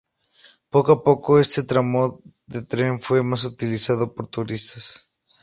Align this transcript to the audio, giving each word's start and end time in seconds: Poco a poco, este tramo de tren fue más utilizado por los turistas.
Poco 0.73 0.93
a 0.93 1.03
poco, 1.03 1.37
este 1.37 1.61
tramo 1.61 2.17
de 2.47 2.63
tren 2.63 2.99
fue 2.99 3.21
más 3.21 3.43
utilizado 3.45 4.11
por 4.15 4.23
los 4.25 4.31
turistas. 4.31 5.07